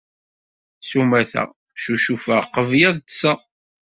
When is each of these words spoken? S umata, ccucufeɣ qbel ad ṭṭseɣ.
S 0.89 0.91
umata, 0.99 1.43
ccucufeɣ 1.77 2.43
qbel 2.53 2.81
ad 2.89 2.97
ṭṭseɣ. 3.03 3.37